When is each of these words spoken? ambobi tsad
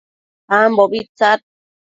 ambobi 0.57 0.99
tsad 1.17 1.39